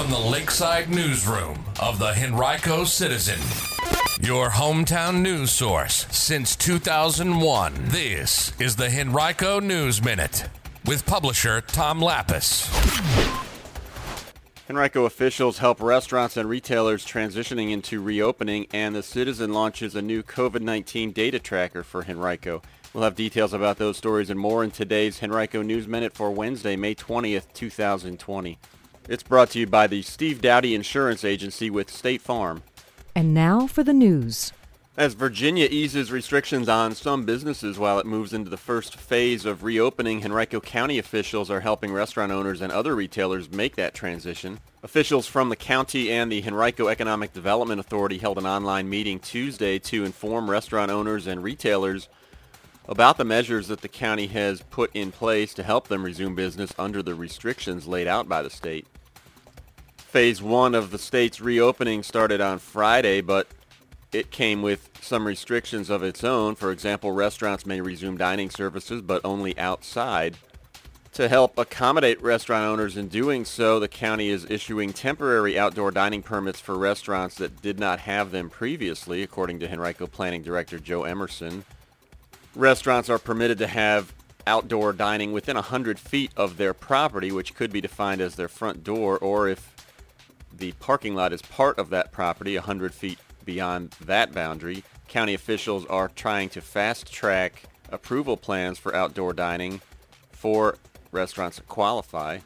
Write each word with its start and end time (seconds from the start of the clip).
from 0.00 0.10
the 0.10 0.18
Lakeside 0.18 0.88
Newsroom 0.88 1.62
of 1.78 1.98
the 1.98 2.14
Henrico 2.14 2.84
Citizen, 2.84 3.38
your 4.18 4.48
hometown 4.48 5.20
news 5.20 5.50
source 5.50 6.06
since 6.10 6.56
2001. 6.56 7.74
This 7.88 8.58
is 8.58 8.76
the 8.76 8.88
Henrico 8.88 9.60
News 9.60 10.02
Minute 10.02 10.48
with 10.86 11.04
publisher 11.04 11.60
Tom 11.60 12.00
Lappas. 12.00 12.66
Henrico 14.70 15.04
officials 15.04 15.58
help 15.58 15.82
restaurants 15.82 16.38
and 16.38 16.48
retailers 16.48 17.04
transitioning 17.04 17.70
into 17.70 18.00
reopening, 18.00 18.68
and 18.72 18.96
the 18.96 19.02
Citizen 19.02 19.52
launches 19.52 19.94
a 19.94 20.00
new 20.00 20.22
COVID 20.22 20.62
19 20.62 21.12
data 21.12 21.38
tracker 21.38 21.82
for 21.82 22.06
Henrico. 22.08 22.62
We'll 22.94 23.04
have 23.04 23.16
details 23.16 23.52
about 23.52 23.76
those 23.76 23.98
stories 23.98 24.30
and 24.30 24.40
more 24.40 24.64
in 24.64 24.70
today's 24.70 25.22
Henrico 25.22 25.60
News 25.60 25.86
Minute 25.86 26.14
for 26.14 26.30
Wednesday, 26.30 26.74
May 26.74 26.94
20th, 26.94 27.52
2020. 27.52 28.58
It's 29.08 29.22
brought 29.22 29.50
to 29.50 29.58
you 29.58 29.66
by 29.66 29.86
the 29.86 30.02
Steve 30.02 30.40
Dowdy 30.40 30.74
Insurance 30.74 31.24
Agency 31.24 31.70
with 31.70 31.90
State 31.90 32.20
Farm. 32.20 32.62
And 33.14 33.34
now 33.34 33.66
for 33.66 33.82
the 33.82 33.92
news. 33.92 34.52
As 34.96 35.14
Virginia 35.14 35.66
eases 35.70 36.12
restrictions 36.12 36.68
on 36.68 36.94
some 36.94 37.24
businesses 37.24 37.78
while 37.78 37.98
it 37.98 38.06
moves 38.06 38.32
into 38.32 38.50
the 38.50 38.56
first 38.56 38.96
phase 38.96 39.46
of 39.46 39.62
reopening, 39.62 40.22
Henrico 40.22 40.60
County 40.60 40.98
officials 40.98 41.50
are 41.50 41.60
helping 41.60 41.92
restaurant 41.92 42.30
owners 42.30 42.60
and 42.60 42.70
other 42.70 42.94
retailers 42.94 43.50
make 43.50 43.76
that 43.76 43.94
transition. 43.94 44.60
Officials 44.82 45.26
from 45.26 45.48
the 45.48 45.56
county 45.56 46.10
and 46.10 46.30
the 46.30 46.44
Henrico 46.46 46.88
Economic 46.88 47.32
Development 47.32 47.80
Authority 47.80 48.18
held 48.18 48.36
an 48.36 48.46
online 48.46 48.90
meeting 48.90 49.18
Tuesday 49.18 49.78
to 49.78 50.04
inform 50.04 50.50
restaurant 50.50 50.90
owners 50.90 51.26
and 51.26 51.42
retailers 51.42 52.08
about 52.88 53.18
the 53.18 53.24
measures 53.24 53.68
that 53.68 53.80
the 53.80 53.88
county 53.88 54.26
has 54.28 54.62
put 54.62 54.90
in 54.94 55.12
place 55.12 55.54
to 55.54 55.62
help 55.62 55.88
them 55.88 56.04
resume 56.04 56.34
business 56.34 56.72
under 56.78 57.02
the 57.02 57.14
restrictions 57.14 57.86
laid 57.86 58.06
out 58.06 58.28
by 58.28 58.42
the 58.42 58.50
state. 58.50 58.86
Phase 59.96 60.42
one 60.42 60.74
of 60.74 60.90
the 60.90 60.98
state's 60.98 61.40
reopening 61.40 62.02
started 62.02 62.40
on 62.40 62.58
Friday, 62.58 63.20
but 63.20 63.46
it 64.12 64.32
came 64.32 64.60
with 64.60 64.90
some 65.00 65.26
restrictions 65.26 65.88
of 65.88 66.02
its 66.02 66.24
own. 66.24 66.56
For 66.56 66.72
example, 66.72 67.12
restaurants 67.12 67.64
may 67.64 67.80
resume 67.80 68.16
dining 68.16 68.50
services, 68.50 69.02
but 69.02 69.20
only 69.24 69.56
outside. 69.56 70.36
To 71.12 71.28
help 71.28 71.58
accommodate 71.58 72.22
restaurant 72.22 72.64
owners 72.64 72.96
in 72.96 73.08
doing 73.08 73.44
so, 73.44 73.80
the 73.80 73.88
county 73.88 74.28
is 74.28 74.48
issuing 74.48 74.92
temporary 74.92 75.58
outdoor 75.58 75.90
dining 75.90 76.22
permits 76.22 76.60
for 76.60 76.76
restaurants 76.76 77.36
that 77.36 77.60
did 77.62 77.78
not 77.78 78.00
have 78.00 78.30
them 78.30 78.48
previously, 78.48 79.22
according 79.22 79.60
to 79.60 79.70
Henrico 79.70 80.06
Planning 80.06 80.42
Director 80.42 80.78
Joe 80.78 81.04
Emerson. 81.04 81.64
Restaurants 82.54 83.08
are 83.08 83.18
permitted 83.18 83.58
to 83.58 83.68
have 83.68 84.12
outdoor 84.46 84.92
dining 84.92 85.32
within 85.32 85.54
100 85.54 85.98
feet 85.98 86.32
of 86.36 86.56
their 86.56 86.74
property, 86.74 87.30
which 87.30 87.54
could 87.54 87.72
be 87.72 87.80
defined 87.80 88.20
as 88.20 88.34
their 88.34 88.48
front 88.48 88.82
door, 88.82 89.18
or 89.18 89.48
if 89.48 89.74
the 90.52 90.72
parking 90.72 91.14
lot 91.14 91.32
is 91.32 91.42
part 91.42 91.78
of 91.78 91.90
that 91.90 92.10
property, 92.10 92.56
100 92.56 92.92
feet 92.92 93.18
beyond 93.44 93.94
that 94.00 94.32
boundary. 94.32 94.82
County 95.08 95.34
officials 95.34 95.86
are 95.86 96.08
trying 96.08 96.48
to 96.50 96.60
fast 96.60 97.12
track 97.12 97.62
approval 97.90 98.36
plans 98.36 98.78
for 98.78 98.94
outdoor 98.94 99.32
dining 99.32 99.80
for 100.32 100.76
restaurants 101.12 101.56
that 101.56 101.68
qualify. 101.68 102.38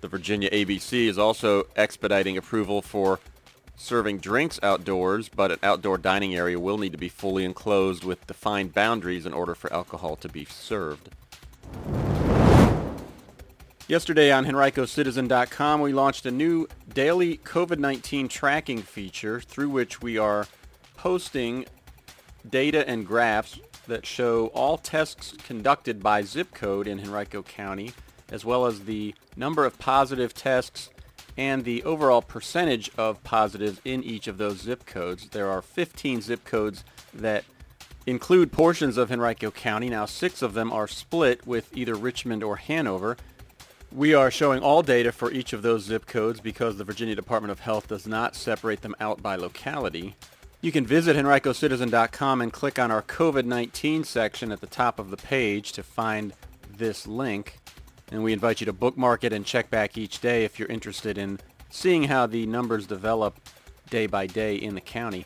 The 0.00 0.08
Virginia 0.08 0.50
ABC 0.50 1.06
is 1.06 1.18
also 1.18 1.68
expediting 1.76 2.36
approval 2.36 2.82
for 2.82 3.20
serving 3.82 4.18
drinks 4.18 4.60
outdoors, 4.62 5.28
but 5.28 5.50
an 5.50 5.58
outdoor 5.62 5.98
dining 5.98 6.34
area 6.34 6.58
will 6.58 6.78
need 6.78 6.92
to 6.92 6.98
be 6.98 7.08
fully 7.08 7.44
enclosed 7.44 8.04
with 8.04 8.26
defined 8.26 8.72
boundaries 8.72 9.26
in 9.26 9.32
order 9.32 9.54
for 9.54 9.72
alcohol 9.72 10.16
to 10.16 10.28
be 10.28 10.44
served. 10.44 11.10
Yesterday 13.88 14.30
on 14.30 14.46
HenricoCitizen.com, 14.46 15.80
we 15.80 15.92
launched 15.92 16.24
a 16.24 16.30
new 16.30 16.68
daily 16.94 17.38
COVID-19 17.38 18.30
tracking 18.30 18.80
feature 18.80 19.40
through 19.40 19.68
which 19.68 20.00
we 20.00 20.16
are 20.16 20.46
posting 20.96 21.66
data 22.48 22.88
and 22.88 23.06
graphs 23.06 23.58
that 23.88 24.06
show 24.06 24.46
all 24.54 24.78
tests 24.78 25.34
conducted 25.44 26.02
by 26.02 26.22
zip 26.22 26.54
code 26.54 26.86
in 26.86 27.00
Henrico 27.00 27.42
County, 27.42 27.92
as 28.30 28.44
well 28.44 28.66
as 28.66 28.84
the 28.84 29.14
number 29.36 29.66
of 29.66 29.78
positive 29.78 30.32
tests 30.32 30.88
and 31.36 31.64
the 31.64 31.82
overall 31.84 32.22
percentage 32.22 32.90
of 32.96 33.22
positives 33.24 33.80
in 33.84 34.02
each 34.02 34.26
of 34.26 34.38
those 34.38 34.60
zip 34.60 34.84
codes. 34.86 35.28
There 35.28 35.48
are 35.48 35.62
15 35.62 36.20
zip 36.20 36.44
codes 36.44 36.84
that 37.14 37.44
include 38.06 38.52
portions 38.52 38.96
of 38.96 39.10
Henrico 39.10 39.50
County. 39.50 39.88
Now, 39.88 40.06
six 40.06 40.42
of 40.42 40.54
them 40.54 40.72
are 40.72 40.88
split 40.88 41.46
with 41.46 41.74
either 41.76 41.94
Richmond 41.94 42.42
or 42.42 42.56
Hanover. 42.56 43.16
We 43.90 44.14
are 44.14 44.30
showing 44.30 44.62
all 44.62 44.82
data 44.82 45.12
for 45.12 45.30
each 45.30 45.52
of 45.52 45.62
those 45.62 45.84
zip 45.84 46.06
codes 46.06 46.40
because 46.40 46.76
the 46.76 46.84
Virginia 46.84 47.14
Department 47.14 47.52
of 47.52 47.60
Health 47.60 47.88
does 47.88 48.06
not 48.06 48.34
separate 48.34 48.80
them 48.80 48.96
out 49.00 49.22
by 49.22 49.36
locality. 49.36 50.16
You 50.62 50.72
can 50.72 50.86
visit 50.86 51.16
henricocitizen.com 51.16 52.40
and 52.40 52.52
click 52.52 52.78
on 52.78 52.90
our 52.90 53.02
COVID-19 53.02 54.06
section 54.06 54.52
at 54.52 54.60
the 54.60 54.66
top 54.66 54.98
of 54.98 55.10
the 55.10 55.16
page 55.16 55.72
to 55.72 55.82
find 55.82 56.32
this 56.76 57.06
link 57.06 57.58
and 58.12 58.22
we 58.22 58.32
invite 58.32 58.60
you 58.60 58.66
to 58.66 58.72
bookmark 58.72 59.24
it 59.24 59.32
and 59.32 59.44
check 59.44 59.70
back 59.70 59.96
each 59.96 60.20
day 60.20 60.44
if 60.44 60.58
you're 60.58 60.68
interested 60.68 61.16
in 61.16 61.40
seeing 61.70 62.04
how 62.04 62.26
the 62.26 62.46
numbers 62.46 62.86
develop 62.86 63.40
day 63.88 64.06
by 64.06 64.26
day 64.26 64.54
in 64.54 64.74
the 64.74 64.80
county. 64.80 65.24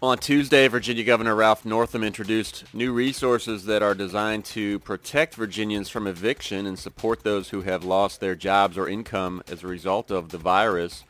On 0.00 0.16
Tuesday, 0.16 0.68
Virginia 0.68 1.02
Governor 1.02 1.34
Ralph 1.34 1.64
Northam 1.64 2.04
introduced 2.04 2.72
new 2.72 2.92
resources 2.92 3.64
that 3.64 3.82
are 3.82 3.94
designed 3.94 4.44
to 4.44 4.78
protect 4.80 5.34
Virginians 5.34 5.88
from 5.88 6.06
eviction 6.06 6.66
and 6.66 6.78
support 6.78 7.24
those 7.24 7.48
who 7.48 7.62
have 7.62 7.82
lost 7.82 8.20
their 8.20 8.36
jobs 8.36 8.78
or 8.78 8.88
income 8.88 9.42
as 9.50 9.64
a 9.64 9.66
result 9.66 10.12
of 10.12 10.28
the 10.28 10.38
virus. 10.38 11.02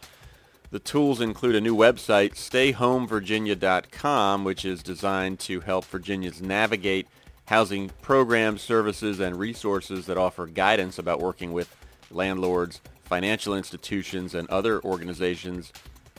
The 0.70 0.78
tools 0.78 1.20
include 1.20 1.56
a 1.56 1.60
new 1.60 1.76
website, 1.76 2.34
stayhomevirginia.com, 2.34 4.44
which 4.44 4.64
is 4.64 4.82
designed 4.82 5.38
to 5.40 5.60
help 5.60 5.84
Virginians 5.84 6.40
navigate 6.40 7.08
housing 7.48 7.90
programs, 8.02 8.60
services, 8.60 9.20
and 9.20 9.38
resources 9.38 10.04
that 10.04 10.18
offer 10.18 10.46
guidance 10.46 10.98
about 10.98 11.18
working 11.18 11.50
with 11.50 11.74
landlords, 12.10 12.82
financial 13.04 13.54
institutions, 13.54 14.34
and 14.34 14.46
other 14.50 14.82
organizations. 14.82 15.72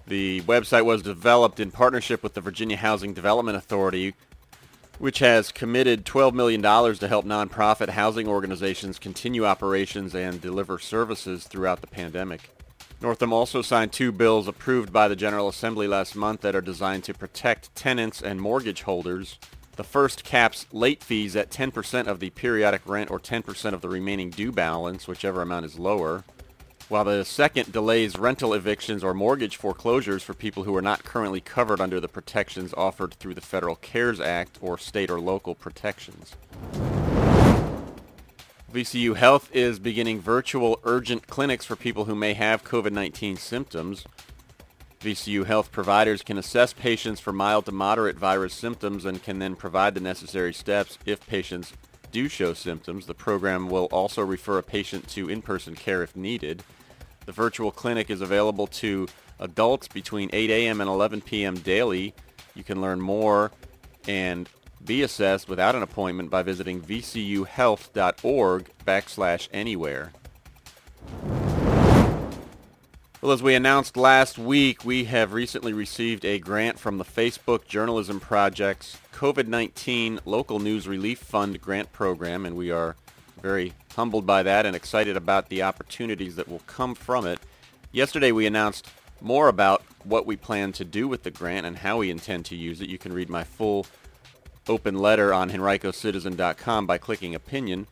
The 0.08 0.42
website 0.42 0.86
was 0.86 1.04
developed 1.04 1.60
in 1.60 1.70
partnership 1.70 2.24
with 2.24 2.34
the 2.34 2.42
Virginia 2.42 2.78
Housing 2.78 3.14
Development 3.14 3.56
Authority, 3.56 4.16
which 4.98 5.20
has 5.20 5.52
committed 5.52 6.04
$12 6.04 6.34
million 6.34 6.64
to 6.64 7.08
help 7.08 7.26
nonprofit 7.26 7.90
housing 7.90 8.28
organizations 8.28 8.98
continue 8.98 9.46
operations 9.46 10.16
and 10.16 10.42
deliver 10.42 10.80
services 10.80 11.44
throughout 11.44 11.82
the 11.82 11.88
pandemic. 11.88 12.50
Northam 13.02 13.32
also 13.32 13.62
signed 13.62 13.94
two 13.94 14.12
bills 14.12 14.48
approved 14.48 14.92
by 14.92 15.08
the 15.08 15.16
General 15.16 15.48
Assembly 15.48 15.88
last 15.88 16.16
month 16.16 16.42
that 16.42 16.56
are 16.56 16.60
designed 16.60 17.04
to 17.04 17.14
protect 17.14 17.74
tenants 17.76 18.20
and 18.20 18.42
mortgage 18.42 18.82
holders 18.82 19.38
the 19.80 19.84
first 19.86 20.26
caps 20.26 20.66
late 20.74 21.02
fees 21.02 21.38
at 21.38 21.50
10% 21.50 22.08
of 22.08 22.20
the 22.20 22.30
periodic 22.32 22.82
rent 22.86 23.10
or 23.10 23.18
10% 23.18 23.72
of 23.72 23.80
the 23.80 23.88
remaining 23.88 24.30
due 24.30 24.52
balance, 24.52 25.08
whichever 25.08 25.42
amount 25.42 25.66
is 25.66 25.80
lower, 25.80 26.26
while 26.90 27.06
the 27.06 27.24
second 27.24 27.72
delays 27.72 28.20
rental 28.20 28.54
evictions 28.54 29.06
or 29.06 29.14
mortgage 29.14 29.56
foreclosures 29.56 30.22
for 30.22 30.34
people 30.34 30.64
who 30.64 30.76
are 30.76 30.82
not 30.82 31.06
currently 31.06 31.40
covered 31.40 31.80
under 31.80 32.02
the 32.02 32.10
protections 32.10 32.74
offered 32.76 33.14
through 33.14 33.34
the 33.34 33.40
Federal 33.40 33.78
CARES 33.78 34.20
Act 34.20 34.58
or 34.60 34.78
state 34.78 35.10
or 35.10 35.18
local 35.18 35.56
protections. 35.56 36.36
VCU 38.74 39.16
Health 39.16 39.50
is 39.56 39.80
beginning 39.80 40.20
virtual 40.20 40.82
urgent 40.84 41.28
clinics 41.28 41.64
for 41.64 41.78
people 41.78 42.04
who 42.04 42.16
may 42.16 42.34
have 42.34 42.66
COVID-19 42.66 43.38
symptoms. 43.38 44.04
VCU 45.02 45.46
health 45.46 45.72
providers 45.72 46.22
can 46.22 46.38
assess 46.38 46.74
patients 46.74 47.22
for 47.22 47.32
mild 47.32 47.66
to 47.66 47.72
moderate 47.72 48.18
virus 48.18 48.54
symptoms 48.54 49.06
and 49.06 49.24
can 49.24 49.40
then 49.40 49.56
provide 49.56 49.94
the 49.94 50.02
necessary 50.02 50.54
steps 50.54 50.98
if 51.06 51.26
patients 51.26 51.72
do 52.12 52.28
show 52.28 52.54
symptoms. 52.54 53.06
The 53.06 53.14
program 53.14 53.70
will 53.70 53.86
also 53.86 54.22
refer 54.22 54.58
a 54.58 54.64
patient 54.64 55.08
to 55.10 55.30
in-person 55.30 55.76
care 55.76 56.04
if 56.04 56.18
needed. 56.18 56.64
The 57.26 57.32
virtual 57.32 57.72
clinic 57.72 58.10
is 58.10 58.20
available 58.20 58.68
to 58.68 59.08
adults 59.40 59.88
between 59.88 60.30
8 60.34 60.50
a.m. 60.50 60.82
and 60.82 60.90
11 60.90 61.22
p.m. 61.22 61.56
daily. 61.56 62.14
You 62.54 62.66
can 62.66 62.82
learn 62.82 63.00
more 63.00 63.52
and 64.08 64.50
be 64.84 65.04
assessed 65.04 65.48
without 65.48 65.76
an 65.76 65.84
appointment 65.84 66.30
by 66.30 66.44
visiting 66.44 66.82
vcuhealth.org 66.82 68.70
backslash 68.86 69.48
anywhere. 69.54 70.12
Well, 73.22 73.34
as 73.34 73.44
we 73.44 73.54
announced 73.54 73.98
last 73.98 74.38
week, 74.38 74.86
we 74.86 75.04
have 75.04 75.34
recently 75.34 75.74
received 75.74 76.24
a 76.24 76.40
grant 76.40 76.80
from 76.80 77.00
the 77.00 77.04
Facebook 77.04 77.68
Journalism 77.68 78.22
Project's 78.22 78.98
COVID-19 79.14 80.22
Local 80.24 80.60
News 80.60 80.88
Relief 80.88 81.20
Fund 81.20 81.60
grant 81.60 81.92
program, 81.92 82.46
and 82.46 82.56
we 82.56 82.72
are 82.72 82.96
very 83.42 83.74
humbled 83.94 84.26
by 84.26 84.42
that 84.44 84.66
and 84.66 84.74
excited 84.74 85.18
about 85.18 85.50
the 85.50 85.62
opportunities 85.64 86.38
that 86.38 86.48
will 86.48 86.62
come 86.66 86.96
from 86.96 87.28
it. 87.28 87.42
Yesterday, 87.92 88.32
we 88.32 88.46
announced 88.46 88.88
more 89.20 89.50
about 89.50 89.84
what 90.06 90.26
we 90.26 90.38
plan 90.38 90.72
to 90.72 90.86
do 90.86 91.06
with 91.06 91.24
the 91.24 91.32
grant 91.32 91.66
and 91.66 91.80
how 91.80 91.98
we 91.98 92.10
intend 92.10 92.46
to 92.46 92.56
use 92.56 92.80
it. 92.80 92.88
You 92.88 92.98
can 92.98 93.12
read 93.12 93.30
my 93.30 93.44
full 93.44 93.86
open 94.70 94.98
letter 94.98 95.34
on 95.34 95.50
henricocitizen.com 95.50 96.88
by 96.88 96.98
clicking 96.98 97.36
opinion. 97.36 97.88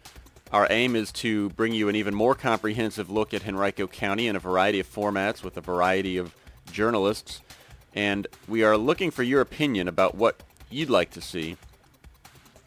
Our 0.51 0.67
aim 0.69 0.95
is 0.95 1.11
to 1.13 1.49
bring 1.49 1.73
you 1.73 1.89
an 1.89 1.95
even 1.97 2.15
more 2.15 2.33
comprehensive 2.33 3.09
look 3.09 3.33
at 3.33 3.45
Henrico 3.45 3.85
County 3.85 4.27
in 4.27 4.35
a 4.37 4.39
variety 4.39 4.79
of 4.79 4.91
formats 4.91 5.43
with 5.43 5.57
a 5.57 5.61
variety 5.61 6.15
of 6.15 6.33
journalists. 6.71 7.41
And 7.93 8.27
we 8.47 8.63
are 8.63 8.77
looking 8.77 9.11
for 9.11 9.23
your 9.23 9.41
opinion 9.41 9.89
about 9.89 10.15
what 10.15 10.41
you'd 10.69 10.89
like 10.89 11.11
to 11.11 11.21
see. 11.21 11.57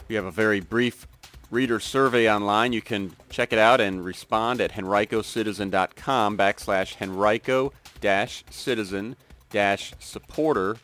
We 0.08 0.14
have 0.14 0.26
a 0.26 0.30
very 0.30 0.60
brief 0.60 1.06
reader 1.50 1.80
survey 1.80 2.30
online. 2.30 2.74
You 2.74 2.82
can 2.82 3.16
check 3.30 3.50
it 3.52 3.58
out 3.58 3.80
and 3.80 4.04
respond 4.04 4.60
at 4.60 4.72
henricocitizen.com 4.72 6.36
backslash 6.36 7.00
henrico 7.00 7.72
dash 8.00 8.44
citizen 8.50 9.16
dash 9.48 9.94
supporter 9.98 10.76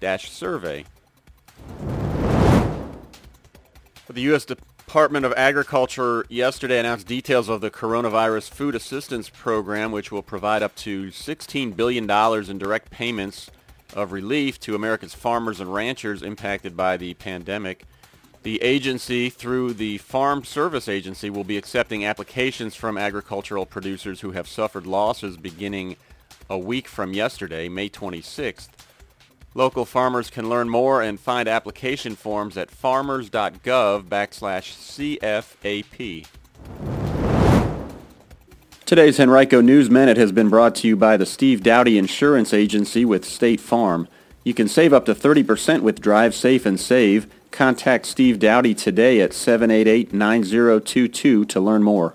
dash 0.00 0.30
survey. 0.30 0.84
For 4.04 4.12
the 4.12 4.20
U.S. 4.22 4.46
Department 4.86 5.26
of 5.26 5.32
Agriculture 5.36 6.24
yesterday 6.28 6.78
announced 6.78 7.08
details 7.08 7.48
of 7.48 7.60
the 7.60 7.72
Coronavirus 7.72 8.50
Food 8.50 8.76
Assistance 8.76 9.28
Program, 9.28 9.90
which 9.90 10.12
will 10.12 10.22
provide 10.22 10.62
up 10.62 10.76
to 10.76 11.08
$16 11.08 11.74
billion 11.74 12.08
in 12.48 12.56
direct 12.56 12.88
payments 12.90 13.50
of 13.94 14.12
relief 14.12 14.60
to 14.60 14.76
America's 14.76 15.12
farmers 15.12 15.58
and 15.58 15.74
ranchers 15.74 16.22
impacted 16.22 16.76
by 16.76 16.96
the 16.96 17.14
pandemic. 17.14 17.84
The 18.44 18.62
agency, 18.62 19.28
through 19.28 19.72
the 19.72 19.98
Farm 19.98 20.44
Service 20.44 20.88
Agency, 20.88 21.30
will 21.30 21.42
be 21.42 21.58
accepting 21.58 22.04
applications 22.04 22.76
from 22.76 22.96
agricultural 22.96 23.66
producers 23.66 24.20
who 24.20 24.30
have 24.30 24.46
suffered 24.46 24.86
losses 24.86 25.36
beginning 25.36 25.96
a 26.48 26.56
week 26.56 26.86
from 26.86 27.12
yesterday, 27.12 27.68
May 27.68 27.88
26th. 27.88 28.68
Local 29.56 29.84
farmers 29.86 30.28
can 30.28 30.50
learn 30.50 30.68
more 30.68 31.00
and 31.00 31.18
find 31.18 31.48
application 31.48 32.14
forms 32.14 32.58
at 32.58 32.70
farmers.gov 32.70 34.02
backslash 34.02 35.16
CFAP. 35.24 36.26
Today's 38.84 39.18
Henrico 39.18 39.62
News 39.62 39.88
Minute 39.88 40.18
has 40.18 40.30
been 40.30 40.50
brought 40.50 40.74
to 40.74 40.86
you 40.86 40.94
by 40.94 41.16
the 41.16 41.24
Steve 41.24 41.62
Dowdy 41.62 41.96
Insurance 41.96 42.52
Agency 42.52 43.06
with 43.06 43.24
State 43.24 43.60
Farm. 43.60 44.08
You 44.44 44.52
can 44.52 44.68
save 44.68 44.92
up 44.92 45.06
to 45.06 45.14
30% 45.14 45.80
with 45.80 46.02
Drive 46.02 46.34
Safe 46.34 46.66
and 46.66 46.78
Save. 46.78 47.26
Contact 47.50 48.04
Steve 48.04 48.38
Dowdy 48.38 48.74
today 48.74 49.22
at 49.22 49.30
788-9022 49.30 51.48
to 51.48 51.60
learn 51.60 51.82
more. 51.82 52.14